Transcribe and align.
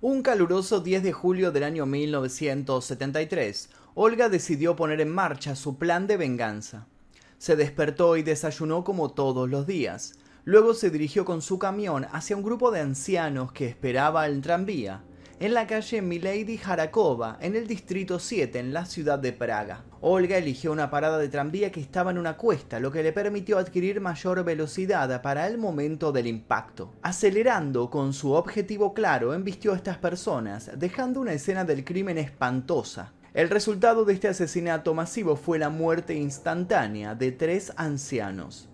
Un 0.00 0.22
caluroso 0.22 0.78
10 0.78 1.02
de 1.02 1.12
julio 1.12 1.50
del 1.50 1.64
año 1.64 1.84
1973, 1.84 3.68
Olga 3.94 4.28
decidió 4.28 4.76
poner 4.76 5.00
en 5.00 5.08
marcha 5.08 5.56
su 5.56 5.76
plan 5.76 6.06
de 6.06 6.16
venganza. 6.16 6.86
Se 7.38 7.56
despertó 7.56 8.16
y 8.16 8.22
desayunó 8.22 8.84
como 8.84 9.10
todos 9.10 9.50
los 9.50 9.66
días. 9.66 10.14
Luego 10.44 10.74
se 10.74 10.90
dirigió 10.90 11.24
con 11.24 11.42
su 11.42 11.58
camión 11.58 12.06
hacia 12.12 12.36
un 12.36 12.44
grupo 12.44 12.70
de 12.70 12.78
ancianos 12.78 13.50
que 13.50 13.66
esperaba 13.66 14.26
el 14.26 14.40
tranvía 14.40 15.02
en 15.40 15.54
la 15.54 15.68
calle 15.68 16.02
Milady 16.02 16.56
Jarakova, 16.56 17.38
en 17.40 17.54
el 17.54 17.68
distrito 17.68 18.18
7, 18.18 18.58
en 18.58 18.72
la 18.72 18.84
ciudad 18.86 19.20
de 19.20 19.32
Praga. 19.32 19.84
Olga 20.00 20.36
eligió 20.36 20.72
una 20.72 20.90
parada 20.90 21.16
de 21.16 21.28
tranvía 21.28 21.70
que 21.70 21.80
estaba 21.80 22.10
en 22.10 22.18
una 22.18 22.36
cuesta, 22.36 22.80
lo 22.80 22.90
que 22.90 23.04
le 23.04 23.12
permitió 23.12 23.58
adquirir 23.58 24.00
mayor 24.00 24.42
velocidad 24.42 25.22
para 25.22 25.46
el 25.46 25.56
momento 25.56 26.10
del 26.10 26.26
impacto. 26.26 26.92
Acelerando 27.02 27.88
con 27.88 28.12
su 28.12 28.32
objetivo 28.32 28.94
claro, 28.94 29.32
embistió 29.32 29.72
a 29.72 29.76
estas 29.76 29.98
personas, 29.98 30.72
dejando 30.76 31.20
una 31.20 31.34
escena 31.34 31.64
del 31.64 31.84
crimen 31.84 32.18
espantosa. 32.18 33.12
El 33.32 33.48
resultado 33.48 34.04
de 34.04 34.14
este 34.14 34.26
asesinato 34.26 34.92
masivo 34.92 35.36
fue 35.36 35.60
la 35.60 35.68
muerte 35.68 36.14
instantánea 36.14 37.14
de 37.14 37.30
tres 37.30 37.72
ancianos. 37.76 38.68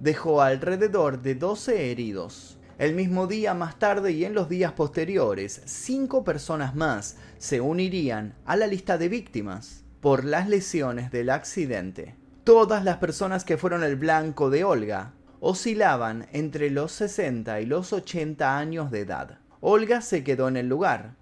Dejó 0.00 0.42
alrededor 0.42 1.22
de 1.22 1.34
12 1.34 1.90
heridos. 1.90 2.59
El 2.80 2.94
mismo 2.94 3.26
día 3.26 3.52
más 3.52 3.78
tarde 3.78 4.12
y 4.12 4.24
en 4.24 4.32
los 4.32 4.48
días 4.48 4.72
posteriores, 4.72 5.60
cinco 5.66 6.24
personas 6.24 6.74
más 6.74 7.18
se 7.36 7.60
unirían 7.60 8.32
a 8.46 8.56
la 8.56 8.66
lista 8.66 8.96
de 8.96 9.10
víctimas 9.10 9.84
por 10.00 10.24
las 10.24 10.48
lesiones 10.48 11.10
del 11.10 11.28
accidente. 11.28 12.14
Todas 12.42 12.82
las 12.82 12.96
personas 12.96 13.44
que 13.44 13.58
fueron 13.58 13.84
el 13.84 13.96
blanco 13.96 14.48
de 14.48 14.64
Olga 14.64 15.12
oscilaban 15.40 16.26
entre 16.32 16.70
los 16.70 16.92
60 16.92 17.60
y 17.60 17.66
los 17.66 17.92
80 17.92 18.56
años 18.56 18.90
de 18.90 19.00
edad. 19.00 19.40
Olga 19.60 20.00
se 20.00 20.24
quedó 20.24 20.48
en 20.48 20.56
el 20.56 20.70
lugar. 20.70 21.16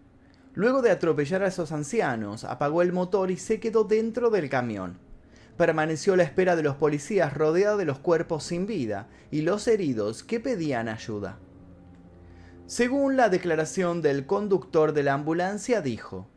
Luego 0.55 0.81
de 0.81 0.93
atropellar 0.93 1.43
a 1.43 1.49
esos 1.49 1.73
ancianos, 1.73 2.45
apagó 2.45 2.83
el 2.83 2.93
motor 2.93 3.33
y 3.33 3.37
se 3.37 3.59
quedó 3.59 3.83
dentro 3.83 4.31
del 4.31 4.49
camión. 4.49 4.97
Permaneció 5.57 6.13
a 6.13 6.19
la 6.19 6.23
espera 6.23 6.55
de 6.55 6.63
los 6.63 6.77
policías 6.77 7.35
rodeada 7.35 7.77
de 7.77 7.85
los 7.85 7.99
cuerpos 7.99 8.45
sin 8.45 8.65
vida 8.65 9.09
y 9.33 9.41
los 9.41 9.67
heridos 9.67 10.23
que 10.23 10.39
pedían 10.39 10.89
ayuda. 10.89 11.41
Según 12.69 13.17
la 13.17 13.31
declaración 13.31 14.03
del 14.03 14.27
conductor 14.27 14.93
de 14.93 15.03
la 15.03 15.15
ambulancia, 15.15 15.81
dijo, 15.81 16.29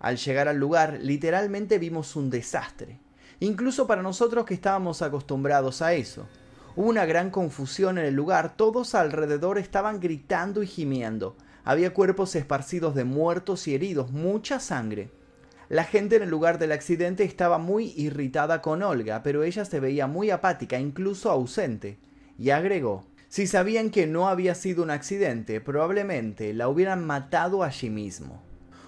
al 0.00 0.16
llegar 0.16 0.48
al 0.48 0.56
lugar 0.56 1.00
literalmente 1.02 1.78
vimos 1.78 2.16
un 2.16 2.30
desastre, 2.30 2.98
incluso 3.40 3.86
para 3.86 4.00
nosotros 4.00 4.46
que 4.46 4.54
estábamos 4.54 5.02
acostumbrados 5.02 5.82
a 5.82 5.92
eso. 5.92 6.26
Hubo 6.76 6.88
una 6.88 7.04
gran 7.04 7.28
confusión 7.28 7.98
en 7.98 8.06
el 8.06 8.14
lugar, 8.14 8.56
todos 8.56 8.94
alrededor 8.94 9.58
estaban 9.58 10.00
gritando 10.00 10.62
y 10.62 10.66
gimiendo. 10.66 11.36
Había 11.62 11.92
cuerpos 11.92 12.34
esparcidos 12.36 12.94
de 12.94 13.04
muertos 13.04 13.68
y 13.68 13.74
heridos, 13.74 14.10
mucha 14.10 14.60
sangre. 14.60 15.10
La 15.68 15.84
gente 15.84 16.16
en 16.16 16.22
el 16.22 16.30
lugar 16.30 16.58
del 16.58 16.72
accidente 16.72 17.22
estaba 17.24 17.58
muy 17.58 17.92
irritada 17.98 18.62
con 18.62 18.82
Olga, 18.82 19.22
pero 19.22 19.42
ella 19.42 19.66
se 19.66 19.78
veía 19.78 20.06
muy 20.06 20.30
apática, 20.30 20.78
incluso 20.78 21.30
ausente, 21.30 21.98
y 22.38 22.48
agregó, 22.48 23.04
si 23.36 23.46
sabían 23.46 23.90
que 23.90 24.06
no 24.06 24.28
había 24.28 24.54
sido 24.54 24.82
un 24.82 24.88
accidente, 24.88 25.60
probablemente 25.60 26.54
la 26.54 26.70
hubieran 26.70 27.04
matado 27.04 27.62
allí 27.62 27.90
mismo. 27.90 28.45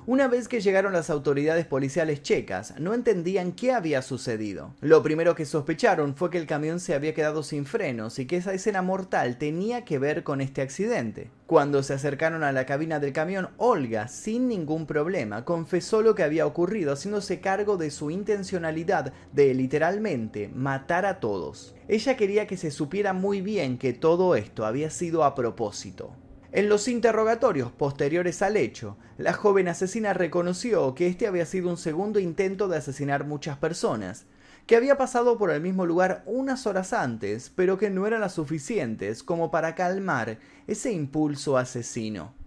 Una 0.09 0.27
vez 0.27 0.49
que 0.49 0.63
llegaron 0.63 0.95
las 0.95 1.11
autoridades 1.11 1.67
policiales 1.67 2.23
checas, 2.23 2.73
no 2.81 2.95
entendían 2.95 3.53
qué 3.53 3.73
había 3.73 4.01
sucedido. 4.01 4.75
Lo 4.81 5.03
primero 5.03 5.35
que 5.35 5.45
sospecharon 5.45 6.15
fue 6.15 6.31
que 6.31 6.39
el 6.39 6.47
camión 6.47 6.81
se 6.81 6.95
había 6.95 7.13
quedado 7.13 7.43
sin 7.43 7.67
frenos 7.67 8.19
y 8.19 8.25
que 8.25 8.39
esa 8.39 8.55
escena 8.55 8.81
mortal 8.81 9.37
tenía 9.37 9.85
que 9.85 9.99
ver 9.99 10.25
con 10.25 10.41
este 10.41 10.63
accidente. 10.63 11.31
Cuando 11.45 11.83
se 11.83 11.93
acercaron 11.93 12.43
a 12.43 12.53
la 12.53 12.65
cabina 12.65 13.01
del 13.01 13.13
camión, 13.13 13.51
Olga, 13.59 14.09
sin 14.09 14.49
ningún 14.49 14.87
problema, 14.87 15.45
confesó 15.45 16.01
lo 16.01 16.15
que 16.15 16.23
había 16.23 16.47
ocurrido, 16.47 16.95
haciéndose 16.95 17.43
cargo 17.43 17.77
de 17.77 17.91
su 17.91 18.11
intencionalidad 18.11 19.13
de 19.35 19.53
literalmente 19.53 20.49
matar 20.49 21.05
a 21.05 21.21
todos. 21.21 21.75
Ella 21.87 22.17
quería 22.17 22.47
que 22.47 22.57
se 22.57 22.71
supiera 22.71 23.13
muy 23.13 23.43
bien 23.43 23.77
que 23.77 23.93
todo 23.93 24.37
esto 24.37 24.65
había 24.65 24.89
sido 24.89 25.23
a 25.23 25.35
propósito. 25.35 26.17
En 26.51 26.71
los 26.71 26.89
interrogatorios 26.89 27.73
posteriores 27.73 28.41
al 28.41 28.57
hecho, 28.57 28.97
la 29.19 29.35
joven 29.35 29.69
asesina 29.69 30.15
reconoció 30.15 30.95
que 30.95 31.07
este 31.07 31.27
había 31.27 31.45
sido 31.45 31.69
un 31.69 31.77
segundo 31.77 32.19
intento 32.21 32.69
de 32.69 32.79
asesinar 32.79 33.27
muchas 33.27 33.59
personas, 33.59 34.25
que 34.67 34.75
había 34.75 34.97
pasado 34.97 35.37
por 35.37 35.51
el 35.51 35.61
mismo 35.61 35.85
lugar 35.85 36.23
unas 36.25 36.67
horas 36.67 36.95
antes, 36.95 37.53
pero 37.55 37.77
que 37.77 37.91
no 37.91 38.07
eran 38.07 38.23
las 38.23 38.33
suficientes 38.33 39.23
como 39.23 39.51
para 39.51 39.75
calmar 39.75 40.39
ese 40.67 40.91
impulso 40.91 41.59
asesino 41.59 42.38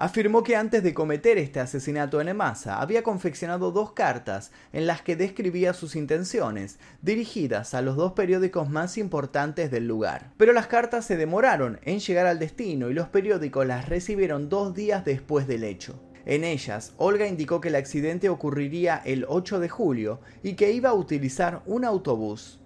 afirmó 0.00 0.42
que 0.42 0.56
antes 0.56 0.82
de 0.82 0.94
cometer 0.94 1.36
este 1.36 1.60
asesinato 1.60 2.22
en 2.22 2.34
masa 2.34 2.80
había 2.80 3.02
confeccionado 3.02 3.70
dos 3.70 3.92
cartas 3.92 4.50
en 4.72 4.86
las 4.86 5.02
que 5.02 5.14
describía 5.14 5.74
sus 5.74 5.94
intenciones, 5.94 6.78
dirigidas 7.02 7.74
a 7.74 7.82
los 7.82 7.96
dos 7.96 8.12
periódicos 8.12 8.70
más 8.70 8.96
importantes 8.96 9.70
del 9.70 9.86
lugar. 9.86 10.32
Pero 10.38 10.54
las 10.54 10.68
cartas 10.68 11.04
se 11.04 11.18
demoraron 11.18 11.80
en 11.82 12.00
llegar 12.00 12.26
al 12.26 12.38
destino 12.38 12.88
y 12.88 12.94
los 12.94 13.08
periódicos 13.08 13.66
las 13.66 13.90
recibieron 13.90 14.48
dos 14.48 14.74
días 14.74 15.04
después 15.04 15.46
del 15.46 15.64
hecho. 15.64 16.00
En 16.24 16.44
ellas, 16.44 16.94
Olga 16.96 17.26
indicó 17.26 17.60
que 17.60 17.68
el 17.68 17.74
accidente 17.76 18.30
ocurriría 18.30 19.02
el 19.04 19.26
8 19.28 19.60
de 19.60 19.68
julio 19.68 20.20
y 20.42 20.54
que 20.54 20.72
iba 20.72 20.88
a 20.88 20.94
utilizar 20.94 21.60
un 21.66 21.84
autobús 21.84 22.59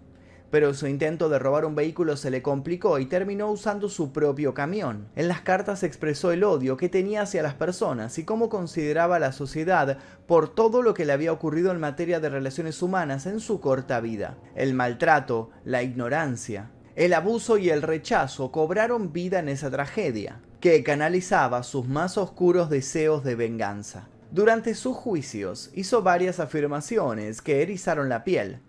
pero 0.55 0.73
su 0.73 0.87
intento 0.87 1.29
de 1.29 1.41
robar 1.41 1.65
un 1.65 1.75
vehículo 1.75 2.17
se 2.17 2.31
le 2.31 2.41
complicó 2.41 3.01
y 3.01 3.07
terminó 3.07 3.51
usando 3.51 3.89
su 3.89 4.13
propio 4.13 4.55
camión. 4.55 5.09
En 5.17 5.27
las 5.27 5.41
cartas 5.41 5.83
expresó 5.83 6.31
el 6.31 6.45
odio 6.45 6.77
que 6.77 6.89
tenía 6.89 7.23
hacia 7.23 7.43
las 7.43 7.55
personas 7.55 8.21
y 8.21 8.25
cómo 8.25 8.49
consideraba 8.49 9.17
a 9.17 9.19
la 9.19 9.33
sociedad 9.33 9.99
por 10.29 10.55
todo 10.55 10.83
lo 10.83 10.95
que 10.95 11.07
le 11.07 11.13
había 11.13 11.33
ocurrido 11.33 11.73
en 11.73 11.81
materia 11.81 12.21
de 12.21 12.29
relaciones 12.29 12.81
humanas 12.83 13.27
en 13.27 13.41
su 13.41 13.59
corta 13.59 13.99
vida. 13.99 14.37
El 14.55 14.75
maltrato, 14.75 15.51
la 15.65 15.83
ignorancia, 15.83 16.71
el 16.95 17.15
abuso 17.15 17.59
y 17.59 17.71
el 17.71 17.83
rechazo 17.83 18.53
cobraron 18.53 19.13
vida 19.13 19.41
en 19.41 19.49
esa 19.49 19.73
tragedia, 19.73 20.41
que 20.61 20.85
canalizaba 20.85 21.65
sus 21.65 21.89
más 21.89 22.17
oscuros 22.17 22.71
deseos 22.71 23.25
de 23.25 23.35
venganza. 23.35 24.07
Durante 24.31 24.77
sus 24.77 24.97
juicios 24.97 25.73
hizo 25.75 26.03
varias 26.03 26.39
afirmaciones 26.39 27.43
que 27.43 27.61
erizaron 27.61 28.09
la 28.09 28.23
piel, 28.23 28.61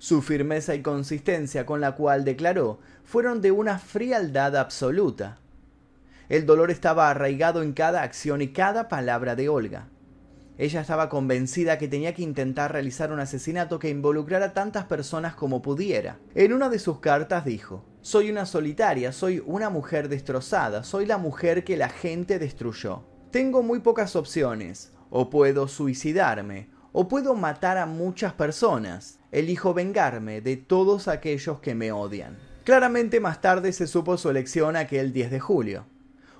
su 0.00 0.22
firmeza 0.22 0.74
y 0.74 0.80
consistencia 0.80 1.66
con 1.66 1.82
la 1.82 1.94
cual 1.94 2.24
declaró 2.24 2.80
fueron 3.04 3.42
de 3.42 3.52
una 3.52 3.78
frialdad 3.78 4.56
absoluta. 4.56 5.38
El 6.30 6.46
dolor 6.46 6.70
estaba 6.70 7.10
arraigado 7.10 7.62
en 7.62 7.74
cada 7.74 8.02
acción 8.02 8.40
y 8.40 8.48
cada 8.48 8.88
palabra 8.88 9.36
de 9.36 9.50
Olga. 9.50 9.88
Ella 10.56 10.80
estaba 10.80 11.10
convencida 11.10 11.76
que 11.76 11.86
tenía 11.86 12.14
que 12.14 12.22
intentar 12.22 12.72
realizar 12.72 13.12
un 13.12 13.20
asesinato 13.20 13.78
que 13.78 13.90
involucrara 13.90 14.54
tantas 14.54 14.86
personas 14.86 15.34
como 15.34 15.60
pudiera. 15.60 16.18
En 16.34 16.54
una 16.54 16.70
de 16.70 16.78
sus 16.78 17.00
cartas 17.00 17.44
dijo, 17.44 17.84
Soy 18.00 18.30
una 18.30 18.46
solitaria, 18.46 19.12
soy 19.12 19.42
una 19.44 19.68
mujer 19.68 20.08
destrozada, 20.08 20.82
soy 20.82 21.04
la 21.04 21.18
mujer 21.18 21.62
que 21.62 21.76
la 21.76 21.90
gente 21.90 22.38
destruyó. 22.38 23.04
Tengo 23.30 23.62
muy 23.62 23.80
pocas 23.80 24.16
opciones. 24.16 24.92
O 25.10 25.28
puedo 25.28 25.68
suicidarme, 25.68 26.70
o 26.92 27.08
puedo 27.08 27.34
matar 27.34 27.76
a 27.76 27.84
muchas 27.84 28.32
personas. 28.32 29.19
Elijo 29.32 29.74
vengarme 29.74 30.40
de 30.40 30.56
todos 30.56 31.06
aquellos 31.06 31.60
que 31.60 31.76
me 31.76 31.92
odian. 31.92 32.36
Claramente 32.64 33.20
más 33.20 33.40
tarde 33.40 33.72
se 33.72 33.86
supo 33.86 34.16
su 34.16 34.28
elección 34.28 34.74
aquel 34.74 35.12
10 35.12 35.30
de 35.30 35.40
julio. 35.40 35.86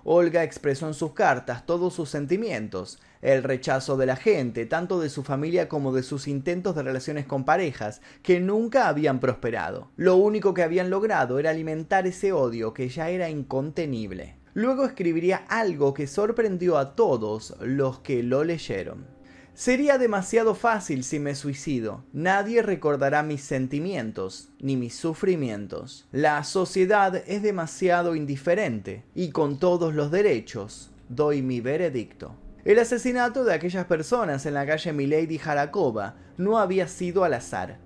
Olga 0.03 0.43
expresó 0.43 0.89
en 0.89 0.95
sus 0.95 1.13
cartas 1.13 1.67
todos 1.67 1.95
sus 1.95 2.09
sentimientos, 2.09 2.99
el 3.23 3.43
rechazo 3.43 3.97
de 3.97 4.07
la 4.07 4.17
gente, 4.17 4.67
tanto 4.67 4.99
de 4.99 5.09
su 5.09 5.23
familia 5.23 5.69
como 5.69 5.93
de 5.93 6.03
sus 6.03 6.27
intentos 6.27 6.75
de 6.75 6.83
relaciones 6.83 7.27
con 7.27 7.45
parejas, 7.45 8.01
que 8.23 8.41
nunca 8.41 8.89
habían 8.89 9.21
prosperado. 9.21 9.91
Lo 9.97 10.17
único 10.17 10.53
que 10.53 10.63
habían 10.63 10.91
logrado 10.91 11.39
era 11.39 11.51
alimentar 11.51 12.07
ese 12.07 12.33
odio 12.33 12.75
que 12.75 12.89
ya 12.89 13.11
era 13.11 13.29
incontenible. 13.29 14.37
Luego 14.55 14.85
escribiría 14.85 15.45
algo 15.49 15.95
que 15.95 16.09
sorprendió 16.09 16.77
a 16.77 16.97
todos 16.97 17.55
los 17.61 18.01
que 18.01 18.25
lo 18.25 18.43
leyeron. 18.43 19.20
Sería 19.55 19.99
demasiado 19.99 20.55
fácil 20.55 21.05
si 21.05 21.19
me 21.19 21.35
suicido. 21.35 22.05
Nadie 22.13 22.63
recordará 22.63 23.23
mis 23.23 23.43
sentimientos 23.43 24.49
ni 24.61 24.77
mis 24.77 24.95
sufrimientos. 24.95 26.09
La 26.13 26.43
sociedad 26.45 27.17
es 27.27 27.43
demasiado 27.43 28.15
indiferente 28.15 29.05
y 29.15 29.31
con 29.31 29.59
todos 29.59 29.95
los 29.95 30.11
derechos 30.11 30.93
doy 31.09 31.43
mi 31.43 31.61
veredicto. 31.61 32.35
El 32.65 32.79
asesinato 32.79 33.45
de 33.45 33.55
aquellas 33.55 33.87
personas 33.87 34.47
en 34.47 34.55
la 34.55 34.67
calle 34.67 34.93
Milady 34.93 35.39
Jarakova 35.39 36.17
no 36.37 36.59
había 36.59 36.89
sido 36.89 37.25
al 37.25 37.35
azar. 37.35 37.79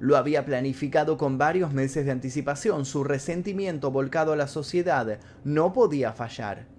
Lo 0.00 0.16
había 0.16 0.44
planificado 0.44 1.16
con 1.16 1.38
varios 1.38 1.72
meses 1.72 2.04
de 2.04 2.12
anticipación. 2.12 2.84
Su 2.84 3.04
resentimiento 3.04 3.90
volcado 3.90 4.32
a 4.32 4.36
la 4.36 4.48
sociedad 4.48 5.18
no 5.44 5.72
podía 5.72 6.12
fallar. 6.12 6.73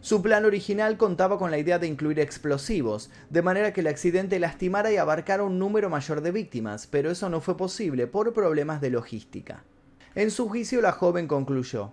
Su 0.00 0.22
plan 0.22 0.44
original 0.44 0.96
contaba 0.96 1.38
con 1.38 1.50
la 1.50 1.58
idea 1.58 1.78
de 1.78 1.86
incluir 1.86 2.20
explosivos, 2.20 3.10
de 3.30 3.42
manera 3.42 3.72
que 3.72 3.80
el 3.80 3.88
accidente 3.88 4.38
lastimara 4.38 4.92
y 4.92 4.96
abarcara 4.96 5.42
un 5.42 5.58
número 5.58 5.90
mayor 5.90 6.20
de 6.20 6.30
víctimas, 6.30 6.86
pero 6.86 7.10
eso 7.10 7.28
no 7.28 7.40
fue 7.40 7.56
posible 7.56 8.06
por 8.06 8.32
problemas 8.32 8.80
de 8.80 8.90
logística. 8.90 9.64
En 10.14 10.30
su 10.30 10.48
juicio 10.48 10.80
la 10.80 10.92
joven 10.92 11.26
concluyó, 11.26 11.92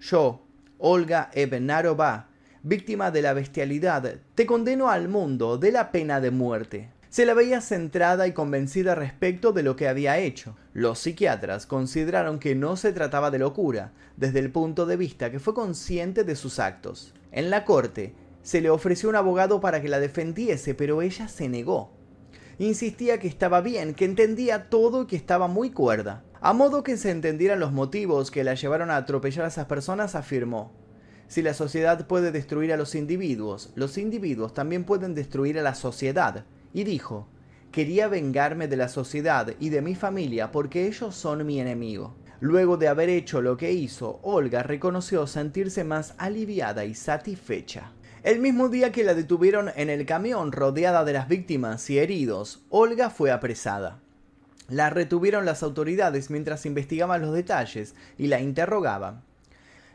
Yo, 0.00 0.46
Olga 0.78 1.30
Evnarova, 1.34 2.28
víctima 2.62 3.10
de 3.10 3.20
la 3.20 3.34
bestialidad, 3.34 4.20
te 4.34 4.46
condeno 4.46 4.88
al 4.88 5.08
mundo 5.08 5.58
de 5.58 5.70
la 5.70 5.92
pena 5.92 6.20
de 6.20 6.30
muerte. 6.30 6.93
Se 7.14 7.26
la 7.26 7.34
veía 7.34 7.60
centrada 7.60 8.26
y 8.26 8.32
convencida 8.32 8.96
respecto 8.96 9.52
de 9.52 9.62
lo 9.62 9.76
que 9.76 9.86
había 9.86 10.18
hecho. 10.18 10.56
Los 10.72 10.98
psiquiatras 10.98 11.64
consideraron 11.64 12.40
que 12.40 12.56
no 12.56 12.76
se 12.76 12.92
trataba 12.92 13.30
de 13.30 13.38
locura, 13.38 13.92
desde 14.16 14.40
el 14.40 14.50
punto 14.50 14.84
de 14.84 14.96
vista 14.96 15.30
que 15.30 15.38
fue 15.38 15.54
consciente 15.54 16.24
de 16.24 16.34
sus 16.34 16.58
actos. 16.58 17.14
En 17.30 17.50
la 17.50 17.64
corte, 17.64 18.16
se 18.42 18.60
le 18.60 18.68
ofreció 18.68 19.08
un 19.08 19.14
abogado 19.14 19.60
para 19.60 19.80
que 19.80 19.88
la 19.88 20.00
defendiese, 20.00 20.74
pero 20.74 21.02
ella 21.02 21.28
se 21.28 21.48
negó. 21.48 21.92
Insistía 22.58 23.20
que 23.20 23.28
estaba 23.28 23.60
bien, 23.60 23.94
que 23.94 24.06
entendía 24.06 24.68
todo 24.68 25.02
y 25.02 25.06
que 25.06 25.14
estaba 25.14 25.46
muy 25.46 25.70
cuerda. 25.70 26.24
A 26.40 26.52
modo 26.52 26.82
que 26.82 26.96
se 26.96 27.12
entendieran 27.12 27.60
los 27.60 27.70
motivos 27.70 28.32
que 28.32 28.42
la 28.42 28.54
llevaron 28.54 28.90
a 28.90 28.96
atropellar 28.96 29.44
a 29.44 29.48
esas 29.50 29.66
personas, 29.66 30.16
afirmó, 30.16 30.72
si 31.28 31.42
la 31.42 31.54
sociedad 31.54 32.08
puede 32.08 32.32
destruir 32.32 32.72
a 32.72 32.76
los 32.76 32.96
individuos, 32.96 33.70
los 33.76 33.98
individuos 33.98 34.52
también 34.52 34.82
pueden 34.82 35.14
destruir 35.14 35.60
a 35.60 35.62
la 35.62 35.76
sociedad 35.76 36.44
y 36.74 36.84
dijo, 36.84 37.28
quería 37.72 38.08
vengarme 38.08 38.68
de 38.68 38.76
la 38.76 38.88
sociedad 38.88 39.54
y 39.58 39.70
de 39.70 39.80
mi 39.80 39.94
familia 39.94 40.52
porque 40.52 40.86
ellos 40.86 41.14
son 41.14 41.46
mi 41.46 41.60
enemigo. 41.60 42.14
Luego 42.40 42.76
de 42.76 42.88
haber 42.88 43.08
hecho 43.08 43.40
lo 43.40 43.56
que 43.56 43.72
hizo, 43.72 44.20
Olga 44.22 44.62
reconoció 44.62 45.26
sentirse 45.26 45.84
más 45.84 46.14
aliviada 46.18 46.84
y 46.84 46.94
satisfecha. 46.94 47.92
El 48.22 48.40
mismo 48.40 48.68
día 48.68 48.92
que 48.92 49.04
la 49.04 49.14
detuvieron 49.14 49.70
en 49.76 49.88
el 49.88 50.04
camión 50.04 50.52
rodeada 50.52 51.04
de 51.04 51.12
las 51.12 51.28
víctimas 51.28 51.88
y 51.88 51.98
heridos, 51.98 52.62
Olga 52.70 53.08
fue 53.08 53.30
apresada. 53.30 54.00
La 54.68 54.90
retuvieron 54.90 55.44
las 55.44 55.62
autoridades 55.62 56.30
mientras 56.30 56.66
investigaban 56.66 57.22
los 57.22 57.34
detalles 57.34 57.94
y 58.18 58.26
la 58.26 58.40
interrogaban. 58.40 59.22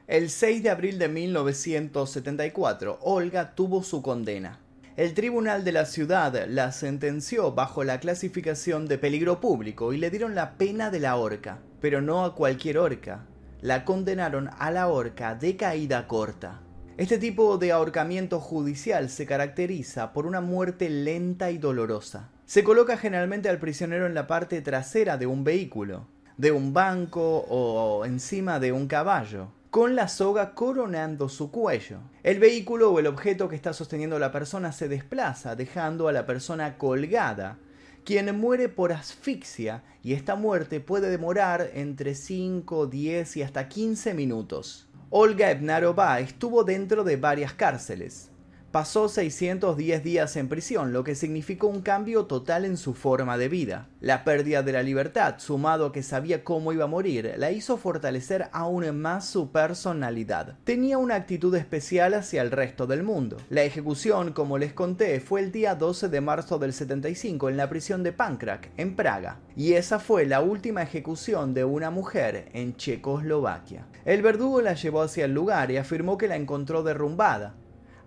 El 0.07 0.29
6 0.29 0.63
de 0.63 0.69
abril 0.69 0.97
de 0.97 1.07
1974, 1.07 2.99
Olga 3.01 3.53
tuvo 3.55 3.83
su 3.83 4.01
condena. 4.01 4.59
El 4.97 5.13
tribunal 5.13 5.63
de 5.63 5.71
la 5.71 5.85
ciudad 5.85 6.45
la 6.47 6.71
sentenció 6.71 7.53
bajo 7.53 7.83
la 7.83 7.99
clasificación 7.99 8.85
de 8.87 8.97
peligro 8.97 9.39
público 9.39 9.93
y 9.93 9.97
le 9.97 10.09
dieron 10.09 10.35
la 10.35 10.57
pena 10.57 10.89
de 10.89 10.99
la 10.99 11.15
horca, 11.15 11.59
pero 11.79 12.01
no 12.01 12.25
a 12.25 12.35
cualquier 12.35 12.77
horca. 12.77 13.25
La 13.61 13.85
condenaron 13.85 14.49
a 14.57 14.71
la 14.71 14.87
horca 14.87 15.35
de 15.35 15.55
caída 15.55 16.07
corta. 16.07 16.61
Este 16.97 17.17
tipo 17.17 17.57
de 17.57 17.71
ahorcamiento 17.71 18.39
judicial 18.39 19.09
se 19.09 19.25
caracteriza 19.25 20.11
por 20.11 20.25
una 20.25 20.41
muerte 20.41 20.89
lenta 20.89 21.49
y 21.51 21.57
dolorosa. 21.57 22.29
Se 22.45 22.63
coloca 22.63 22.97
generalmente 22.97 23.47
al 23.47 23.59
prisionero 23.59 24.05
en 24.05 24.15
la 24.15 24.27
parte 24.27 24.61
trasera 24.61 25.17
de 25.17 25.27
un 25.27 25.43
vehículo, 25.45 26.07
de 26.35 26.51
un 26.51 26.73
banco 26.73 27.45
o 27.47 28.03
encima 28.05 28.59
de 28.59 28.73
un 28.73 28.87
caballo 28.87 29.51
con 29.69 29.95
la 29.95 30.07
soga 30.07 30.55
coronando 30.55 31.29
su 31.29 31.51
cuello. 31.51 31.99
El 32.23 32.39
vehículo 32.39 32.91
o 32.91 32.99
el 32.99 33.05
objeto 33.05 33.49
que 33.49 33.55
está 33.55 33.71
sosteniendo 33.73 34.17
la 34.17 34.31
persona 34.31 34.71
se 34.71 34.87
desplaza, 34.87 35.55
dejando 35.55 36.07
a 36.07 36.11
la 36.11 36.25
persona 36.25 36.77
colgada, 36.77 37.59
quien 38.03 38.39
muere 38.39 38.69
por 38.69 38.91
asfixia 38.91 39.83
y 40.01 40.13
esta 40.13 40.35
muerte 40.35 40.79
puede 40.79 41.11
demorar 41.11 41.69
entre 41.73 42.15
5, 42.15 42.87
10 42.87 43.37
y 43.37 43.43
hasta 43.43 43.67
15 43.67 44.15
minutos. 44.15 44.89
Olga 45.11 45.51
Ebnarova 45.51 46.19
estuvo 46.19 46.63
dentro 46.63 47.03
de 47.03 47.17
varias 47.17 47.53
cárceles 47.53 48.31
pasó 48.71 49.09
610 49.09 50.03
días 50.03 50.35
en 50.35 50.47
prisión, 50.47 50.93
lo 50.93 51.03
que 51.03 51.15
significó 51.15 51.67
un 51.67 51.81
cambio 51.81 52.25
total 52.25 52.65
en 52.65 52.77
su 52.77 52.93
forma 52.93 53.37
de 53.37 53.49
vida. 53.49 53.87
La 54.01 54.23
pérdida 54.23 54.63
de 54.63 54.71
la 54.71 54.83
libertad, 54.83 55.35
sumado 55.39 55.87
a 55.87 55.91
que 55.91 56.03
sabía 56.03 56.43
cómo 56.43 56.71
iba 56.71 56.85
a 56.85 56.87
morir, 56.87 57.33
la 57.37 57.51
hizo 57.51 57.77
fortalecer 57.77 58.49
aún 58.51 58.79
más 58.99 59.25
su 59.25 59.51
personalidad. 59.51 60.55
Tenía 60.63 60.97
una 60.97 61.15
actitud 61.15 61.53
especial 61.55 62.13
hacia 62.13 62.41
el 62.41 62.51
resto 62.51 62.87
del 62.87 63.03
mundo. 63.03 63.37
La 63.49 63.63
ejecución, 63.63 64.33
como 64.33 64.57
les 64.57 64.73
conté, 64.73 65.19
fue 65.19 65.41
el 65.41 65.51
día 65.51 65.75
12 65.75 66.09
de 66.09 66.21
marzo 66.21 66.59
del 66.59 66.73
75 66.73 67.49
en 67.49 67.57
la 67.57 67.69
prisión 67.69 68.03
de 68.03 68.13
Pankrak, 68.13 68.69
en 68.77 68.95
Praga, 68.95 69.39
y 69.55 69.73
esa 69.73 69.99
fue 69.99 70.25
la 70.25 70.41
última 70.41 70.83
ejecución 70.83 71.53
de 71.53 71.65
una 71.65 71.89
mujer 71.89 72.49
en 72.53 72.75
Checoslovaquia. 72.75 73.85
El 74.05 74.21
verdugo 74.21 74.61
la 74.61 74.73
llevó 74.73 75.01
hacia 75.01 75.25
el 75.25 75.33
lugar 75.33 75.71
y 75.71 75.77
afirmó 75.77 76.17
que 76.17 76.27
la 76.27 76.35
encontró 76.35 76.83
derrumbada, 76.83 77.55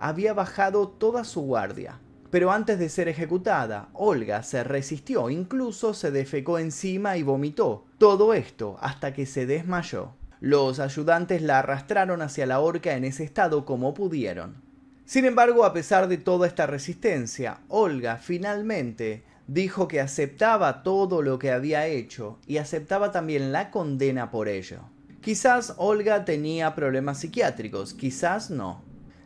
había 0.03 0.35
bajado 0.35 0.89
toda 0.89 1.23
su 1.23 1.43
guardia. 1.43 2.01
Pero 2.31 2.51
antes 2.51 2.79
de 2.79 2.89
ser 2.89 3.09
ejecutada, 3.09 3.89
Olga 3.93 4.43
se 4.43 4.65
resistió, 4.65 5.31
incluso 5.31 5.95
se 5.95 6.11
defecó 6.11 6.59
encima 6.59 7.17
y 7.17 7.23
vomitó. 7.23 7.85
Todo 7.99 8.35
esto 8.35 8.79
hasta 8.81 9.13
que 9.13 9.27
se 9.27 9.47
desmayó. 9.47 10.15
Los 10.41 10.81
ayudantes 10.81 11.41
la 11.41 11.61
arrastraron 11.61 12.21
hacia 12.21 12.47
la 12.47 12.59
horca 12.59 12.95
en 12.95 13.05
ese 13.05 13.23
estado 13.23 13.65
como 13.65 13.95
pudieron. 13.95 14.57
Sin 15.05 15.25
embargo, 15.25 15.65
a 15.65 15.73
pesar 15.73 16.09
de 16.09 16.17
toda 16.17 16.49
esta 16.49 16.67
resistencia, 16.67 17.61
Olga 17.69 18.17
finalmente 18.17 19.23
dijo 19.47 19.87
que 19.87 20.01
aceptaba 20.01 20.83
todo 20.83 21.23
lo 21.23 21.39
que 21.39 21.53
había 21.53 21.87
hecho 21.87 22.39
y 22.47 22.57
aceptaba 22.57 23.13
también 23.13 23.53
la 23.53 23.71
condena 23.71 24.31
por 24.31 24.49
ello. 24.49 24.81
Quizás 25.21 25.75
Olga 25.77 26.25
tenía 26.25 26.75
problemas 26.75 27.19
psiquiátricos, 27.19 27.95
quizás 27.95 28.51
no. 28.51 28.83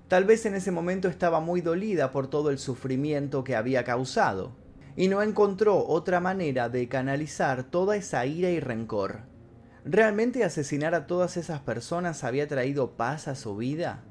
Tal 0.09 0.25
vez 0.25 0.47
en 0.47 0.55
ese 0.55 0.71
momento 0.71 1.09
estaba 1.09 1.41
muy 1.41 1.63
dolida 1.63 2.13
por 2.13 2.29
todo 2.29 2.51
el 2.51 2.59
sufrimiento 2.59 3.43
que 3.43 3.57
había 3.57 3.83
causado, 3.83 4.53
y 4.95 5.09
no 5.09 5.21
encontró 5.21 5.85
otra 5.85 6.21
manera 6.21 6.69
de 6.69 6.89
canalizar 6.89 7.65
toda 7.65 7.97
esa 7.97 8.25
ira 8.25 8.51
y 8.51 8.61
rencor. 8.61 9.23
¿Realmente 9.85 10.45
asesinar 10.45 10.95
a 10.95 11.09
todas 11.09 11.37
esas 11.37 11.61
personas 11.61 12.23
había 12.23 12.47
traído 12.47 12.93
paz 12.93 13.27
a 13.27 13.35
su 13.35 13.57
vida? 13.57 14.05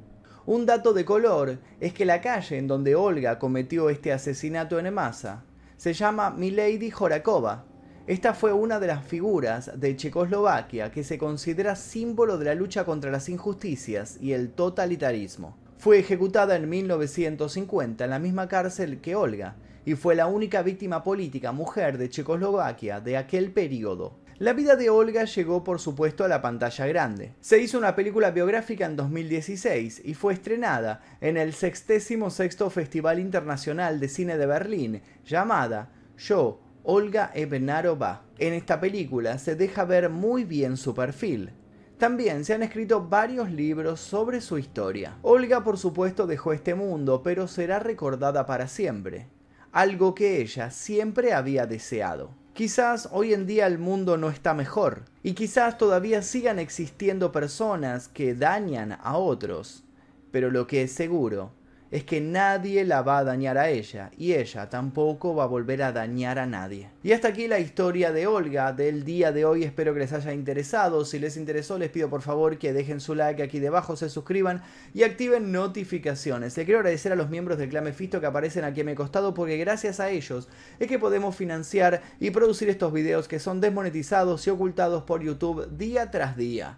Un 0.45 0.65
dato 0.65 0.93
de 0.93 1.05
color 1.05 1.59
es 1.79 1.93
que 1.93 2.03
la 2.05 2.19
calle 2.19 2.57
en 2.57 2.67
donde 2.67 2.95
Olga 2.95 3.39
cometió 3.39 3.89
este 3.89 4.11
asesinato 4.11 4.77
en 4.77 4.93
masa 4.93 5.45
se 5.77 5.93
llama 5.93 6.29
Milady 6.29 6.91
Horakova. 6.97 7.65
Esta 8.05 8.33
fue 8.33 8.53
una 8.53 8.79
de 8.79 8.87
las 8.87 9.03
figuras 9.03 9.71
de 9.79 9.95
Checoslovaquia 9.95 10.91
que 10.91 11.03
se 11.03 11.17
considera 11.17 11.75
símbolo 11.75 12.37
de 12.37 12.45
la 12.45 12.55
lucha 12.55 12.85
contra 12.85 13.11
las 13.11 13.29
injusticias 13.29 14.17
y 14.21 14.33
el 14.33 14.51
totalitarismo. 14.51 15.64
Fue 15.77 15.99
ejecutada 15.99 16.55
en 16.55 16.69
1950 16.69 18.03
en 18.03 18.09
la 18.09 18.19
misma 18.19 18.47
cárcel 18.47 19.01
que 19.01 19.15
Olga 19.15 19.55
y 19.85 19.95
fue 19.95 20.15
la 20.15 20.25
única 20.25 20.63
víctima 20.63 21.03
política 21.03 21.51
mujer 21.51 21.97
de 21.97 22.09
Checoslovaquia 22.09 23.01
de 23.01 23.17
aquel 23.17 23.51
periodo. 23.51 24.17
La 24.37 24.53
vida 24.53 24.75
de 24.75 24.89
Olga 24.89 25.23
llegó 25.25 25.63
por 25.63 25.79
supuesto 25.79 26.25
a 26.25 26.27
la 26.27 26.41
pantalla 26.41 26.87
grande. 26.87 27.33
Se 27.39 27.61
hizo 27.61 27.77
una 27.77 27.95
película 27.95 28.31
biográfica 28.31 28.85
en 28.85 28.95
2016 28.95 30.01
y 30.03 30.13
fue 30.13 30.33
estrenada 30.33 31.01
en 31.21 31.37
el 31.37 31.53
66 31.53 32.57
Festival 32.69 33.19
Internacional 33.19 33.99
de 33.99 34.09
Cine 34.09 34.37
de 34.37 34.45
Berlín 34.45 35.01
llamada 35.25 35.91
Yo, 36.17 36.59
Olga 36.83 37.31
Ebenarova. 37.33 38.23
En 38.37 38.53
esta 38.53 38.81
película 38.81 39.37
se 39.37 39.55
deja 39.55 39.85
ver 39.85 40.09
muy 40.09 40.43
bien 40.43 40.75
su 40.77 40.93
perfil. 40.93 41.51
También 41.97 42.43
se 42.43 42.53
han 42.53 42.61
escrito 42.61 43.07
varios 43.07 43.49
libros 43.49 44.01
sobre 44.01 44.41
su 44.41 44.57
historia. 44.57 45.17
Olga 45.21 45.63
por 45.63 45.77
supuesto 45.77 46.27
dejó 46.27 46.51
este 46.51 46.75
mundo, 46.75 47.21
pero 47.23 47.47
será 47.47 47.79
recordada 47.79 48.45
para 48.45 48.67
siempre, 48.67 49.27
algo 49.71 50.13
que 50.13 50.41
ella 50.41 50.71
siempre 50.71 51.31
había 51.31 51.65
deseado. 51.65 52.31
Quizás 52.53 53.07
hoy 53.13 53.33
en 53.33 53.45
día 53.45 53.65
el 53.65 53.79
mundo 53.79 54.17
no 54.17 54.29
está 54.29 54.53
mejor, 54.53 55.03
y 55.23 55.33
quizás 55.33 55.77
todavía 55.77 56.21
sigan 56.21 56.59
existiendo 56.59 57.31
personas 57.31 58.09
que 58.09 58.35
dañan 58.35 58.97
a 59.01 59.17
otros, 59.17 59.85
pero 60.31 60.51
lo 60.51 60.67
que 60.67 60.83
es 60.83 60.91
seguro 60.91 61.51
es 61.91 62.03
que 62.03 62.21
nadie 62.21 62.83
la 62.83 63.01
va 63.01 63.19
a 63.19 63.23
dañar 63.23 63.57
a 63.57 63.69
ella 63.69 64.11
y 64.17 64.33
ella 64.33 64.69
tampoco 64.69 65.35
va 65.35 65.43
a 65.43 65.47
volver 65.47 65.83
a 65.83 65.91
dañar 65.91 66.39
a 66.39 66.45
nadie. 66.45 66.89
Y 67.03 67.11
hasta 67.11 67.29
aquí 67.29 67.47
la 67.47 67.59
historia 67.59 68.11
de 68.11 68.27
Olga 68.27 68.73
del 68.73 69.03
día 69.03 69.31
de 69.31 69.45
hoy, 69.45 69.63
espero 69.63 69.93
que 69.93 69.99
les 69.99 70.13
haya 70.13 70.33
interesado, 70.33 71.05
si 71.05 71.19
les 71.19 71.37
interesó 71.37 71.77
les 71.77 71.89
pido 71.89 72.09
por 72.09 72.21
favor 72.21 72.57
que 72.57 72.73
dejen 72.73 72.99
su 72.99 73.15
like 73.15 73.43
aquí 73.43 73.59
debajo, 73.59 73.95
se 73.95 74.09
suscriban 74.09 74.63
y 74.93 75.03
activen 75.03 75.51
notificaciones. 75.51 76.57
Le 76.57 76.65
quiero 76.65 76.79
agradecer 76.79 77.11
a 77.11 77.15
los 77.15 77.29
miembros 77.29 77.57
del 77.57 77.69
Clan 77.69 77.83
Mephisto 77.83 78.19
que 78.19 78.27
aparecen 78.27 78.63
aquí 78.63 78.81
a 78.81 78.85
mi 78.85 78.95
costado 78.95 79.33
porque 79.33 79.57
gracias 79.57 79.99
a 79.99 80.09
ellos 80.09 80.47
es 80.79 80.87
que 80.87 80.99
podemos 80.99 81.35
financiar 81.35 82.01
y 82.19 82.31
producir 82.31 82.69
estos 82.69 82.91
videos 82.91 83.27
que 83.27 83.39
son 83.39 83.61
desmonetizados 83.61 84.45
y 84.47 84.49
ocultados 84.49 85.03
por 85.03 85.21
YouTube 85.21 85.67
día 85.77 86.11
tras 86.11 86.35
día. 86.35 86.77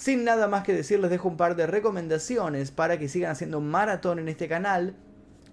Sin 0.00 0.24
nada 0.24 0.48
más 0.48 0.64
que 0.64 0.72
decir, 0.72 0.98
les 0.98 1.10
dejo 1.10 1.28
un 1.28 1.36
par 1.36 1.56
de 1.56 1.66
recomendaciones 1.66 2.70
para 2.70 2.98
que 2.98 3.06
sigan 3.06 3.32
haciendo 3.32 3.60
maratón 3.60 4.18
en 4.18 4.30
este 4.30 4.48
canal. 4.48 4.94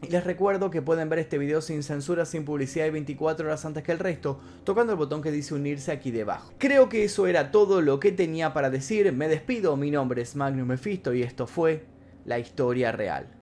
Y 0.02 0.08
les 0.08 0.24
recuerdo 0.24 0.70
que 0.70 0.82
pueden 0.82 1.10
ver 1.10 1.20
este 1.20 1.38
video 1.38 1.60
sin 1.60 1.84
censura, 1.84 2.26
sin 2.26 2.46
publicidad 2.46 2.86
y 2.86 2.92
24 2.92 3.46
horas 3.46 3.66
antes 3.66 3.84
que 3.84 3.92
el 3.92 4.00
resto, 4.00 4.40
tocando 4.64 4.94
el 4.94 4.98
botón 4.98 5.22
que 5.22 5.32
dice 5.32 5.54
unirse 5.54 5.92
aquí 5.92 6.12
debajo. 6.12 6.54
Creo 6.60 6.88
que 6.88 7.04
eso 7.04 7.28
era 7.28 7.52
todo 7.52 7.82
lo 7.82 8.00
que 8.00 8.14
tenía 8.14 8.54
para 8.54 8.70
decir, 8.70 9.12
me 9.12 9.28
despido, 9.28 9.76
mi 9.76 9.92
nombre 9.92 10.22
es 10.22 10.38
Magnus 10.38 10.66
Mephisto 10.66 11.14
y 11.14 11.24
esto 11.24 11.46
fue 11.46 11.84
La 12.24 12.40
Historia 12.40 12.94
Real. 12.94 13.28